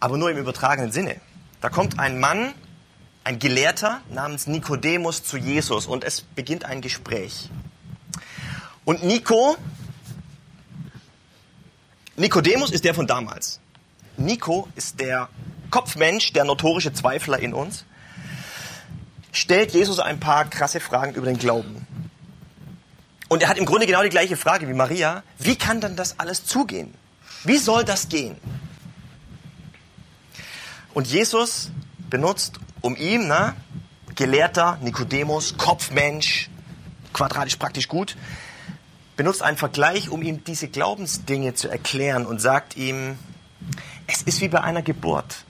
Aber 0.00 0.16
nur 0.16 0.30
im 0.30 0.38
übertragenen 0.38 0.92
Sinne. 0.92 1.20
Da 1.62 1.68
kommt 1.68 2.00
ein 2.00 2.18
Mann 2.18 2.52
ein 3.24 3.38
Gelehrter 3.38 4.00
namens 4.10 4.48
Nikodemus 4.48 5.22
zu 5.22 5.36
Jesus 5.36 5.86
und 5.86 6.02
es 6.02 6.20
beginnt 6.20 6.64
ein 6.64 6.80
Gespräch. 6.80 7.48
Und 8.84 9.04
Nico, 9.04 9.56
Nikodemus 12.16 12.72
ist 12.72 12.84
der 12.84 12.94
von 12.94 13.06
damals. 13.06 13.60
Nico 14.16 14.68
ist 14.74 14.98
der 14.98 15.28
Kopfmensch, 15.70 16.32
der 16.32 16.44
notorische 16.44 16.92
Zweifler 16.92 17.38
in 17.38 17.54
uns, 17.54 17.84
stellt 19.30 19.72
Jesus 19.72 20.00
ein 20.00 20.18
paar 20.18 20.44
krasse 20.50 20.80
Fragen 20.80 21.14
über 21.14 21.26
den 21.26 21.38
Glauben. 21.38 21.86
Und 23.28 23.40
er 23.40 23.48
hat 23.48 23.56
im 23.56 23.66
Grunde 23.66 23.86
genau 23.86 24.02
die 24.02 24.08
gleiche 24.08 24.36
Frage 24.36 24.68
wie 24.68 24.74
Maria. 24.74 25.22
Wie 25.38 25.54
kann 25.54 25.80
denn 25.80 25.94
das 25.94 26.18
alles 26.18 26.44
zugehen? 26.44 26.92
Wie 27.44 27.56
soll 27.56 27.84
das 27.84 28.08
gehen? 28.08 28.36
Und 30.94 31.06
Jesus 31.06 31.70
benutzt 32.10 32.60
um 32.80 32.96
ihm, 32.96 33.26
ne, 33.26 33.54
Gelehrter, 34.14 34.78
Nikodemus, 34.82 35.56
Kopfmensch, 35.56 36.50
quadratisch 37.12 37.56
praktisch 37.56 37.88
gut, 37.88 38.16
benutzt 39.16 39.42
einen 39.42 39.56
Vergleich, 39.56 40.10
um 40.10 40.22
ihm 40.22 40.44
diese 40.44 40.68
Glaubensdinge 40.68 41.54
zu 41.54 41.68
erklären 41.68 42.26
und 42.26 42.40
sagt 42.40 42.76
ihm, 42.76 43.18
es 44.06 44.22
ist 44.22 44.40
wie 44.40 44.48
bei 44.48 44.60
einer 44.60 44.82
Geburt. 44.82 45.44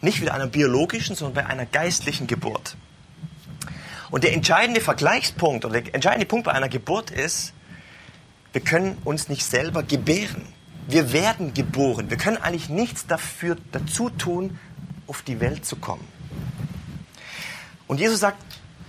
Nicht 0.00 0.20
wie 0.20 0.26
bei 0.26 0.32
einer 0.32 0.46
biologischen, 0.46 1.16
sondern 1.16 1.44
bei 1.44 1.50
einer 1.50 1.66
geistlichen 1.66 2.26
Geburt. 2.26 2.76
Und 4.10 4.24
der 4.24 4.32
entscheidende 4.32 4.80
Vergleichspunkt 4.80 5.64
oder 5.64 5.80
der 5.80 5.94
entscheidende 5.94 6.26
Punkt 6.26 6.46
bei 6.46 6.52
einer 6.52 6.68
Geburt 6.68 7.10
ist, 7.10 7.52
wir 8.52 8.62
können 8.62 8.96
uns 9.04 9.28
nicht 9.28 9.44
selber 9.44 9.82
gebären. 9.82 10.46
Wir 10.86 11.12
werden 11.12 11.52
geboren. 11.52 12.08
Wir 12.08 12.16
können 12.16 12.38
eigentlich 12.38 12.70
nichts 12.70 13.06
dafür 13.06 13.58
dazu 13.72 14.08
tun, 14.08 14.58
auf 15.08 15.22
die 15.22 15.40
Welt 15.40 15.66
zu 15.66 15.76
kommen. 15.76 16.06
Und 17.86 17.98
Jesus 17.98 18.20
sagt, 18.20 18.42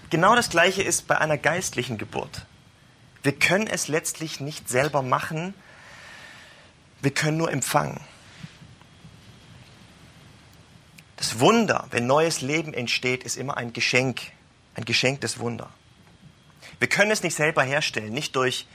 genau 0.10 0.36
das 0.36 0.50
Gleiche 0.50 0.84
ist 0.84 1.08
bei 1.08 1.18
einer 1.18 1.38
geistlichen 1.38 1.98
Geburt. 1.98 2.46
Wir 3.24 3.34
können 3.34 3.68
es 3.68 3.88
letztlich 3.88 4.40
nicht 4.40 4.70
selber 4.70 5.02
machen, 5.02 5.54
wir 7.02 7.12
können 7.12 7.38
nur 7.38 7.52
empfangen. 7.52 8.00
Das 11.16 11.40
Wunder, 11.40 11.88
wenn 11.92 12.08
neues 12.08 12.42
Leben 12.42 12.74
entsteht, 12.74 13.24
ist 13.24 13.38
immer 13.38 13.58
ein 13.58 13.74
Geschenk, 13.74 14.22
ein 14.76 14.86
geschenktes 14.86 15.40
Wunder. 15.40 15.70
Wir 16.80 16.88
können 16.88 17.12
es 17.12 17.24
nicht 17.24 17.36
selber 17.36 17.64
herstellen, 17.64 18.14
nicht 18.14 18.36
durch 18.36 18.68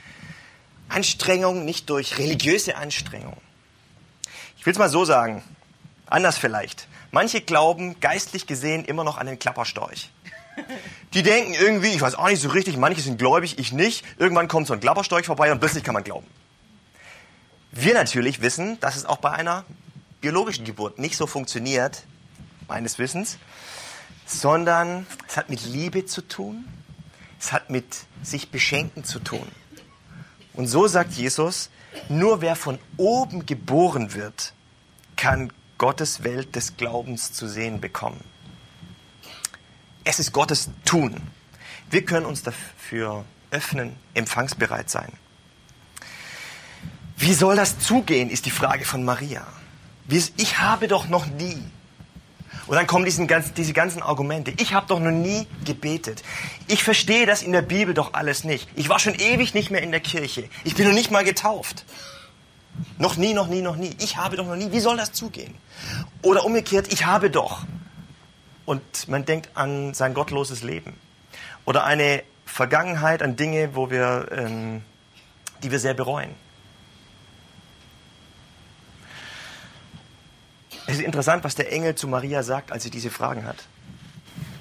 Anstrengung, 0.89 1.65
nicht 1.65 1.89
durch 1.89 2.19
religiöse 2.19 2.77
Anstrengung. 2.77 3.39
Ich 4.59 4.67
will 4.67 4.73
es 4.73 4.79
mal 4.79 4.91
so 4.91 5.05
sagen, 5.05 5.43
anders 6.07 6.39
vielleicht. 6.39 6.87
Manche 7.15 7.41
glauben 7.43 8.01
geistlich 8.01 8.49
gesehen 8.49 8.85
immer 8.85 9.05
noch 9.05 9.19
an 9.19 9.29
den 9.29 9.39
Klapperstorch. 9.39 10.11
Die 11.15 11.23
denken 11.23 11.55
irgendwie, 11.55 11.91
ich 11.91 12.01
weiß 12.01 12.17
auch 12.17 12.27
nicht 12.27 12.43
so 12.43 12.49
richtig, 12.49 12.77
manche 12.77 13.03
sind 13.03 13.19
gläubig, 13.19 13.57
ich 13.61 13.73
nicht. 13.73 14.05
Irgendwann 14.19 14.49
kommt 14.49 14.67
so 14.67 14.73
ein 14.73 14.81
Klapperstorch 14.81 15.25
vorbei 15.25 15.53
und 15.53 15.61
plötzlich 15.61 15.85
kann 15.85 15.95
man 15.95 16.03
glauben. 16.03 16.27
Wir 17.71 17.95
natürlich 17.95 18.43
wissen, 18.43 18.81
dass 18.81 18.97
es 18.97 19.07
auch 19.07 19.19
bei 19.19 19.31
einer 19.31 19.65
biologischen 20.21 20.65
Geburt 20.65 20.99
nicht 20.99 21.17
so 21.17 21.29
funktioniert, 21.29 22.03
meines 22.67 22.99
Wissens, 22.99 23.39
sondern 24.27 25.07
es 25.29 25.37
hat 25.37 25.49
mit 25.51 25.65
Liebe 25.65 26.07
zu 26.07 26.21
tun, 26.21 26.65
es 27.39 27.53
hat 27.53 27.71
mit 27.71 27.87
sich 28.25 28.51
beschenken 28.51 29.05
zu 29.05 29.21
tun. 29.21 29.47
Und 30.53 30.67
so 30.67 30.89
sagt 30.89 31.13
Jesus, 31.13 31.71
nur 32.09 32.41
wer 32.41 32.57
von 32.57 32.81
oben 32.97 33.47
geboren 33.47 34.15
wird, 34.15 34.53
kann 35.15 35.53
Gottes 35.79 36.25
Welt 36.25 36.55
des 36.55 36.77
Glaubens 36.77 37.33
zu 37.33 37.49
sehen 37.49 37.81
bekommen. 37.81 38.21
Es 40.05 40.19
ist 40.19 40.33
Gottes 40.33 40.71
Tun. 40.85 41.17
Wir 41.91 42.05
können 42.05 42.27
uns 42.27 42.43
dafür 42.43 43.25
öffnen, 43.51 43.97
empfangsbereit 44.15 44.91
sein. 44.91 45.13
Wie 47.17 47.33
soll 47.33 47.57
das 47.57 47.79
zugehen, 47.79 48.31
ist 48.31 48.47
die 48.47 48.51
Frage 48.51 48.85
von 48.85 49.05
Maria. 49.05 49.47
Ich 50.37 50.59
habe 50.59 50.89
doch 50.89 51.09
noch 51.09 51.27
nie. 51.27 51.63
Und 52.67 52.77
dann 52.77 52.87
kommen 52.87 53.05
diese 53.05 53.73
ganzen 53.73 54.03
Argumente. 54.03 54.53
Ich 54.59 54.75
habe 54.75 54.87
doch 54.87 54.99
noch 54.99 55.11
nie 55.11 55.47
gebetet. 55.65 56.23
Ich 56.67 56.83
verstehe 56.83 57.27
das 57.27 57.43
in 57.43 57.53
der 57.53 57.63
Bibel 57.63 57.95
doch 57.95 58.15
alles 58.15 58.45
nicht. 58.45 58.69
Ich 58.75 58.89
war 58.89 58.99
schon 58.99 59.15
ewig 59.15 59.55
nicht 59.55 59.71
mehr 59.71 59.83
in 59.83 59.91
der 59.91 60.01
Kirche. 60.01 60.49
Ich 60.65 60.75
bin 60.75 60.87
noch 60.87 60.95
nicht 60.95 61.11
mal 61.11 61.25
getauft. 61.25 61.85
Noch 62.99 63.17
nie, 63.17 63.35
noch 63.35 63.49
nie, 63.49 63.63
noch 63.63 63.77
nie. 63.77 63.95
Ich 64.01 64.17
habe 64.17 64.37
doch 64.37 64.47
noch 64.47 64.57
nie. 64.57 64.73
Wie 64.73 64.81
soll 64.81 64.97
das 64.97 65.13
zugehen? 65.13 65.55
Oder 66.23 66.45
umgekehrt, 66.45 66.93
ich 66.93 67.07
habe 67.07 67.31
doch. 67.31 67.65
Und 68.65 69.09
man 69.09 69.25
denkt 69.25 69.51
an 69.55 69.95
sein 69.95 70.15
gottloses 70.15 70.63
Leben. 70.63 70.95
Oder 71.65 71.85
eine 71.85 72.23
Vergangenheit, 72.47 73.23
an 73.23 73.37
Dinge, 73.37 73.75
wo 73.75 73.91
wir 73.91 74.29
ähm, 74.33 74.83
die 75.65 75.71
wir 75.71 75.79
sehr 75.79 75.95
bereuen. 75.95 76.35
Es 80.87 80.97
ist 80.97 81.03
interessant, 81.03 81.43
was 81.43 81.55
der 81.55 81.73
Engel 81.73 81.95
zu 81.95 82.07
Maria 82.07 82.43
sagt, 82.43 82.71
als 82.71 82.83
sie 82.83 82.91
diese 82.91 83.11
Fragen 83.11 83.47
hat. 83.47 83.57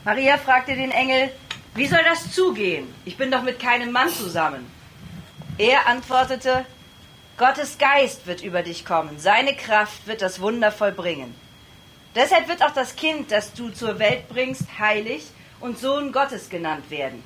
Maria 0.05 0.38
fragte 0.38 0.74
den 0.74 0.91
Engel, 0.91 1.29
wie 1.75 1.88
soll 1.88 2.00
das 2.05 2.32
zugehen? 2.32 2.88
Ich 3.03 3.17
bin 3.17 3.29
doch 3.29 3.43
mit 3.43 3.60
keinem 3.60 3.91
Mann 3.91 4.10
zusammen. 4.10 4.65
Er 5.58 5.88
antwortete, 5.88 6.65
Gottes 7.37 7.79
Geist 7.79 8.27
wird 8.27 8.43
über 8.43 8.61
dich 8.61 8.85
kommen, 8.85 9.17
seine 9.17 9.55
Kraft 9.55 10.05
wird 10.05 10.21
das 10.21 10.39
Wunder 10.39 10.71
vollbringen. 10.71 11.33
Deshalb 12.13 12.47
wird 12.47 12.61
auch 12.61 12.73
das 12.73 12.95
Kind, 12.95 13.31
das 13.31 13.53
du 13.53 13.69
zur 13.69 13.97
Welt 13.97 14.29
bringst, 14.29 14.77
heilig 14.77 15.25
und 15.59 15.79
Sohn 15.79 16.11
Gottes 16.11 16.49
genannt 16.49 16.91
werden. 16.91 17.23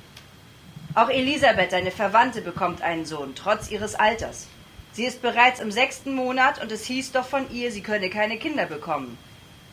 Auch 0.94 1.10
Elisabeth, 1.10 1.72
deine 1.72 1.90
Verwandte, 1.90 2.40
bekommt 2.40 2.80
einen 2.80 3.04
Sohn, 3.04 3.34
trotz 3.34 3.70
ihres 3.70 3.94
Alters. 3.94 4.46
Sie 4.92 5.04
ist 5.04 5.20
bereits 5.20 5.60
im 5.60 5.70
sechsten 5.70 6.14
Monat 6.14 6.60
und 6.62 6.72
es 6.72 6.86
hieß 6.86 7.12
doch 7.12 7.26
von 7.26 7.50
ihr, 7.50 7.70
sie 7.70 7.82
könne 7.82 8.08
keine 8.08 8.38
Kinder 8.38 8.64
bekommen. 8.64 9.18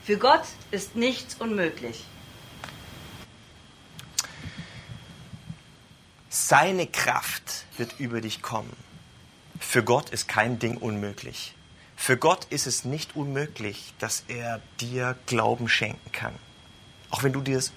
Für 0.03 0.17
Gott 0.17 0.43
ist 0.71 0.97
nichts 0.97 1.35
unmöglich. 1.35 2.03
Seine 6.29 6.87
Kraft 6.87 7.65
wird 7.77 7.97
über 7.99 8.19
dich 8.19 8.41
kommen. 8.41 8.84
Für 9.59 9.83
Gott 9.83 10.09
ist 10.09 10.27
kein 10.27 10.59
Ding 10.59 10.77
unmöglich. 10.77 11.55
Für 11.95 12.17
Gott 12.17 12.45
ist 12.49 12.67
es 12.67 12.83
nicht 12.83 13.15
unmöglich, 13.15 13.93
dass 13.99 14.23
er 14.27 14.61
dir 14.79 15.15
Glauben 15.25 15.69
schenken 15.69 16.11
kann. 16.11 16.33
Auch 17.09 17.23
wenn 17.23 17.33
du 17.33 17.41
dir 17.41 17.55
das 17.55 17.71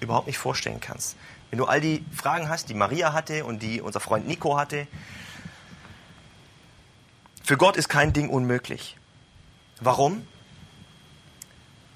überhaupt 0.00 0.26
nicht 0.26 0.38
vorstellen 0.38 0.80
kannst. 0.80 1.16
Wenn 1.50 1.58
du 1.58 1.66
all 1.66 1.80
die 1.80 2.04
Fragen 2.12 2.48
hast, 2.48 2.68
die 2.68 2.74
Maria 2.74 3.12
hatte 3.12 3.44
und 3.44 3.62
die 3.62 3.80
unser 3.80 4.00
Freund 4.00 4.26
Nico 4.26 4.56
hatte, 4.56 4.86
für 7.42 7.56
Gott 7.56 7.76
ist 7.76 7.88
kein 7.88 8.12
Ding 8.12 8.28
unmöglich. 8.28 8.96
Warum? 9.80 10.26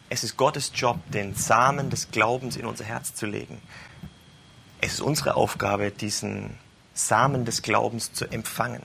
Es 0.09 0.25
ist 0.25 0.37
Gottes 0.37 0.73
Job, 0.75 0.99
den 1.11 1.35
Samen 1.35 1.91
des 1.91 2.11
Glaubens 2.11 2.57
in 2.57 2.67
unser 2.67 2.85
Herz 2.85 3.15
zu 3.15 3.27
legen. 3.27 3.61
Es 4.81 4.95
ist 4.95 5.01
unsere 5.01 5.35
Aufgabe, 5.35 5.91
diesen 5.91 6.59
Samen 7.09 7.45
des 7.45 7.63
Glaubens 7.63 8.13
zu 8.13 8.27
empfangen. 8.27 8.83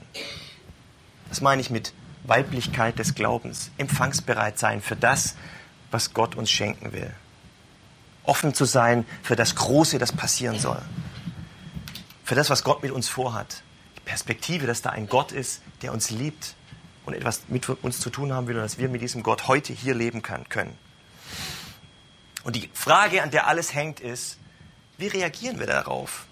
Das 1.28 1.40
meine 1.40 1.60
ich 1.60 1.70
mit 1.70 1.92
Weiblichkeit 2.24 2.98
des 2.98 3.14
Glaubens, 3.14 3.70
empfangsbereit 3.78 4.58
sein 4.58 4.82
für 4.82 4.96
das, 4.96 5.36
was 5.90 6.12
Gott 6.14 6.34
uns 6.34 6.50
schenken 6.50 6.92
will. 6.92 7.12
Offen 8.24 8.54
zu 8.54 8.64
sein 8.64 9.06
für 9.22 9.36
das 9.36 9.54
Große, 9.54 9.98
das 9.98 10.12
passieren 10.12 10.58
soll. 10.58 10.82
Für 12.24 12.34
das, 12.34 12.50
was 12.50 12.64
Gott 12.64 12.82
mit 12.82 12.90
uns 12.90 13.08
vorhat. 13.08 13.62
Die 13.96 14.00
Perspektive, 14.00 14.66
dass 14.66 14.82
da 14.82 14.90
ein 14.90 15.08
Gott 15.08 15.30
ist, 15.30 15.62
der 15.82 15.92
uns 15.92 16.10
liebt 16.10 16.56
und 17.04 17.14
etwas 17.14 17.42
mit 17.48 17.68
uns 17.68 18.00
zu 18.00 18.10
tun 18.10 18.32
haben 18.32 18.48
will 18.48 18.56
und 18.56 18.62
dass 18.62 18.78
wir 18.78 18.88
mit 18.88 19.00
diesem 19.00 19.22
Gott 19.22 19.46
heute 19.46 19.72
hier 19.72 19.94
leben 19.94 20.22
können. 20.22 20.76
Und 22.42 22.56
die 22.56 22.68
Frage, 22.74 23.22
an 23.22 23.30
der 23.30 23.46
alles 23.46 23.74
hängt, 23.74 24.00
ist, 24.00 24.38
wie 24.98 25.08
reagieren 25.08 25.58
wir 25.58 25.66
darauf? 25.66 26.26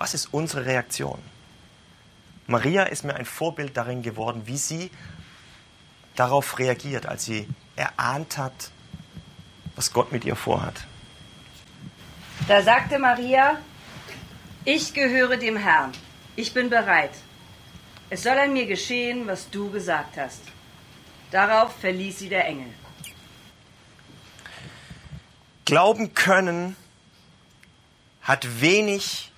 Was 0.00 0.14
ist 0.14 0.32
unsere 0.32 0.64
Reaktion? 0.64 1.18
Maria 2.46 2.84
ist 2.84 3.04
mir 3.04 3.16
ein 3.16 3.26
Vorbild 3.26 3.76
darin 3.76 4.00
geworden, 4.00 4.46
wie 4.46 4.56
sie 4.56 4.90
darauf 6.16 6.58
reagiert, 6.58 7.04
als 7.04 7.26
sie 7.26 7.46
erahnt 7.76 8.38
hat, 8.38 8.70
was 9.76 9.92
Gott 9.92 10.10
mit 10.10 10.24
ihr 10.24 10.36
vorhat. 10.36 10.86
Da 12.48 12.62
sagte 12.62 12.98
Maria, 12.98 13.58
ich 14.64 14.94
gehöre 14.94 15.36
dem 15.36 15.58
Herrn, 15.58 15.92
ich 16.34 16.54
bin 16.54 16.70
bereit. 16.70 17.12
Es 18.08 18.22
soll 18.22 18.38
an 18.38 18.54
mir 18.54 18.66
geschehen, 18.66 19.26
was 19.26 19.50
du 19.50 19.70
gesagt 19.70 20.16
hast. 20.16 20.40
Darauf 21.30 21.76
verließ 21.78 22.20
sie 22.20 22.30
der 22.30 22.46
Engel. 22.46 22.72
Glauben 25.66 26.14
können 26.14 26.74
hat 28.22 28.62
wenig 28.62 29.29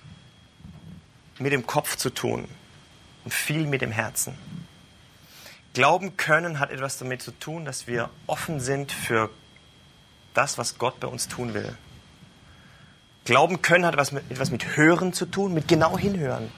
mit 1.39 1.51
dem 1.51 1.65
Kopf 1.65 1.95
zu 1.95 2.09
tun 2.09 2.47
und 3.23 3.33
viel 3.33 3.65
mit 3.65 3.81
dem 3.81 3.91
Herzen. 3.91 4.37
Glauben 5.73 6.17
können 6.17 6.59
hat 6.59 6.69
etwas 6.69 6.97
damit 6.97 7.21
zu 7.21 7.31
tun, 7.31 7.65
dass 7.65 7.87
wir 7.87 8.09
offen 8.27 8.59
sind 8.59 8.91
für 8.91 9.29
das, 10.33 10.57
was 10.57 10.77
Gott 10.77 10.99
bei 10.99 11.07
uns 11.07 11.27
tun 11.27 11.53
will. 11.53 11.75
Glauben 13.25 13.61
können 13.61 13.85
hat 13.85 13.93
etwas 13.93 14.11
mit, 14.11 14.29
etwas 14.29 14.51
mit 14.51 14.75
Hören 14.75 15.13
zu 15.13 15.25
tun, 15.25 15.53
mit 15.53 15.67
genau 15.67 15.97
hinhören 15.97 16.51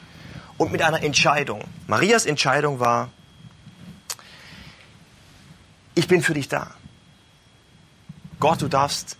und 0.58 0.72
mit 0.72 0.82
einer 0.82 1.04
Entscheidung. 1.04 1.64
Marias 1.88 2.26
Entscheidung 2.26 2.80
war, 2.80 3.10
ich 5.94 6.08
bin 6.08 6.22
für 6.22 6.34
dich 6.34 6.50
da. 6.50 6.72
Gott, 8.40 8.62
du 8.62 8.68
darfst 8.68 9.18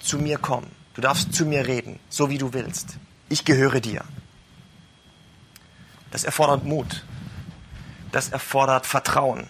zu 0.00 0.18
mir 0.18 0.38
kommen. 0.38 0.70
Du 0.94 1.00
darfst 1.00 1.34
zu 1.34 1.44
mir 1.44 1.66
reden, 1.66 1.98
so 2.08 2.30
wie 2.30 2.38
du 2.38 2.52
willst. 2.52 2.96
Ich 3.28 3.44
gehöre 3.44 3.80
dir. 3.80 4.04
Das 6.14 6.22
erfordert 6.22 6.62
Mut. 6.62 7.02
Das 8.12 8.28
erfordert 8.28 8.86
Vertrauen. 8.86 9.48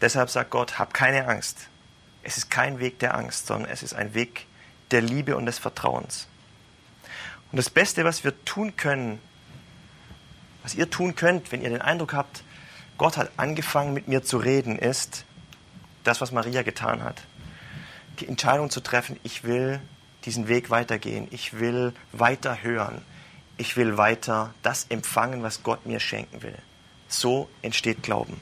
Deshalb 0.00 0.30
sagt 0.30 0.48
Gott, 0.48 0.78
hab 0.78 0.94
keine 0.94 1.28
Angst. 1.28 1.68
Es 2.22 2.38
ist 2.38 2.50
kein 2.50 2.78
Weg 2.78 3.00
der 3.00 3.14
Angst, 3.14 3.48
sondern 3.48 3.70
es 3.70 3.82
ist 3.82 3.92
ein 3.92 4.14
Weg 4.14 4.46
der 4.92 5.02
Liebe 5.02 5.36
und 5.36 5.44
des 5.44 5.58
Vertrauens. 5.58 6.26
Und 7.52 7.58
das 7.58 7.68
Beste, 7.68 8.06
was 8.06 8.24
wir 8.24 8.32
tun 8.46 8.76
können, 8.78 9.20
was 10.62 10.74
ihr 10.74 10.88
tun 10.88 11.14
könnt, 11.14 11.52
wenn 11.52 11.60
ihr 11.60 11.68
den 11.68 11.82
Eindruck 11.82 12.14
habt, 12.14 12.44
Gott 12.96 13.18
hat 13.18 13.30
angefangen 13.36 13.92
mit 13.92 14.08
mir 14.08 14.22
zu 14.22 14.38
reden, 14.38 14.78
ist 14.78 15.26
das, 16.02 16.22
was 16.22 16.32
Maria 16.32 16.62
getan 16.62 17.04
hat. 17.04 17.20
Die 18.20 18.26
Entscheidung 18.26 18.70
zu 18.70 18.80
treffen, 18.80 19.20
ich 19.22 19.44
will 19.44 19.82
diesen 20.24 20.48
Weg 20.48 20.70
weitergehen, 20.70 21.28
ich 21.30 21.58
will 21.60 21.92
weiter 22.12 22.62
hören, 22.62 23.04
ich 23.56 23.76
will 23.76 23.96
weiter 23.96 24.52
das 24.62 24.86
empfangen, 24.88 25.42
was 25.42 25.62
Gott 25.62 25.86
mir 25.86 26.00
schenken 26.00 26.42
will. 26.42 26.58
So 27.08 27.48
entsteht 27.62 28.02
Glauben. 28.02 28.40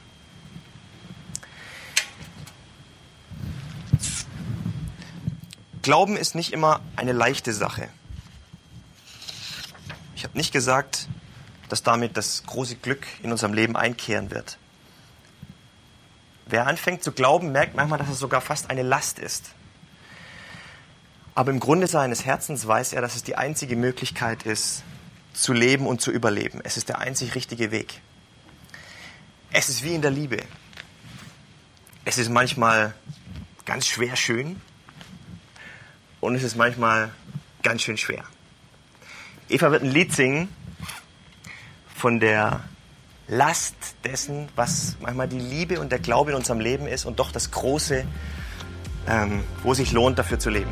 Glauben 5.81 6.15
ist 6.15 6.33
nicht 6.33 6.53
immer 6.53 6.79
eine 6.95 7.11
leichte 7.11 7.53
Sache. 7.53 7.89
Ich 10.15 10.23
habe 10.23 10.37
nicht 10.37 10.53
gesagt, 10.53 11.09
dass 11.67 11.83
damit 11.83 12.15
das 12.15 12.43
große 12.45 12.77
Glück 12.77 13.05
in 13.21 13.31
unserem 13.31 13.53
Leben 13.53 13.75
einkehren 13.75 14.31
wird. 14.31 14.57
Wer 16.45 16.67
anfängt 16.67 17.03
zu 17.03 17.11
glauben, 17.11 17.51
merkt 17.51 17.75
manchmal, 17.75 17.99
dass 17.99 18.09
es 18.09 18.19
sogar 18.19 18.39
fast 18.39 18.69
eine 18.69 18.83
Last 18.83 19.19
ist. 19.19 19.51
Aber 21.35 21.51
im 21.51 21.59
Grunde 21.59 21.87
seines 21.87 22.25
Herzens 22.25 22.65
weiß 22.65 22.93
er, 22.93 23.01
dass 23.01 23.15
es 23.15 23.23
die 23.23 23.35
einzige 23.35 23.75
Möglichkeit 23.75 24.43
ist, 24.43 24.83
zu 25.33 25.53
leben 25.53 25.87
und 25.87 26.01
zu 26.01 26.11
überleben. 26.11 26.61
Es 26.63 26.77
ist 26.77 26.89
der 26.89 26.99
einzig 26.99 27.35
richtige 27.35 27.71
Weg. 27.71 28.01
Es 29.51 29.69
ist 29.69 29.83
wie 29.83 29.93
in 29.93 30.01
der 30.01 30.11
Liebe. 30.11 30.37
Es 32.05 32.17
ist 32.17 32.29
manchmal 32.29 32.93
ganz 33.65 33.87
schwer 33.87 34.15
schön 34.15 34.61
und 36.19 36.35
es 36.35 36.43
ist 36.43 36.55
manchmal 36.55 37.11
ganz 37.61 37.81
schön 37.81 37.97
schwer. 37.97 38.23
Eva 39.49 39.71
wird 39.71 39.83
ein 39.83 39.91
Lied 39.91 40.13
singen 40.13 40.49
von 41.95 42.19
der 42.19 42.61
Last 43.27 43.75
dessen, 44.03 44.49
was 44.55 44.97
manchmal 44.99 45.27
die 45.27 45.39
Liebe 45.39 45.79
und 45.79 45.91
der 45.91 45.99
Glaube 45.99 46.31
in 46.31 46.37
unserem 46.37 46.59
Leben 46.59 46.87
ist 46.87 47.05
und 47.05 47.19
doch 47.19 47.31
das 47.31 47.51
Große, 47.51 48.05
ähm, 49.07 49.43
wo 49.63 49.71
es 49.71 49.77
sich 49.77 49.91
lohnt, 49.91 50.19
dafür 50.19 50.39
zu 50.39 50.49
leben. 50.49 50.71